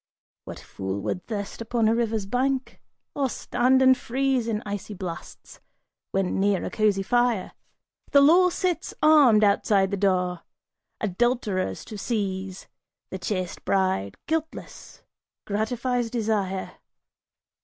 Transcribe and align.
What 0.45 0.57
fool 0.59 0.99
would 1.01 1.27
thirst 1.27 1.61
upon 1.61 1.87
a 1.87 1.93
river's 1.93 2.25
brink? 2.25 2.81
Or 3.13 3.29
stand 3.29 3.83
and 3.83 3.95
freeze 3.95 4.47
In 4.47 4.63
icy 4.65 4.95
blasts, 4.95 5.59
when 6.09 6.39
near 6.39 6.63
a 6.65 6.71
cozy 6.71 7.03
fire? 7.03 7.51
The 8.09 8.21
law 8.21 8.49
sits 8.49 8.95
armed 9.03 9.43
outside 9.43 9.91
the 9.91 9.97
door, 9.97 10.41
adulterers 10.99 11.85
to 11.85 11.99
seize, 11.99 12.67
The 13.11 13.19
chaste 13.19 13.63
bride, 13.63 14.17
guiltless, 14.25 15.03
gratifies 15.45 16.09
desire. 16.09 16.77